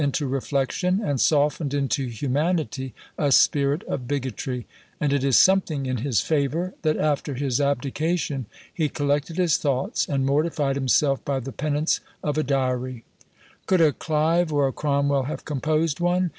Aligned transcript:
Adversity 0.03 0.07
had 0.17 0.17
schooled 0.17 0.31
him 0.31 0.33
into 0.33 0.35
reflection, 0.35 1.01
and 1.03 1.21
softened 1.21 1.73
into 1.75 2.07
humanity 2.07 2.93
a 3.19 3.31
spirit 3.31 3.83
of 3.83 4.07
bigotry; 4.07 4.65
and 4.99 5.13
it 5.13 5.23
is 5.23 5.37
something 5.37 5.85
in 5.85 5.97
his 5.97 6.21
favour, 6.21 6.73
that 6.81 6.97
after 6.97 7.35
his 7.35 7.61
abdication 7.61 8.47
he 8.73 8.89
collected 8.89 9.37
his 9.37 9.57
thoughts, 9.57 10.09
and 10.09 10.25
mortified 10.25 10.75
himself 10.75 11.23
by 11.23 11.39
the 11.39 11.51
penance 11.51 11.99
of 12.23 12.35
a 12.35 12.41
diary. 12.41 13.03
Could 13.67 13.79
a 13.79 13.91
Clive 13.93 14.51
or 14.51 14.67
a 14.67 14.73
Cromwell 14.73 15.25
have 15.25 15.45
composed 15.45 15.99
one? 15.99 16.29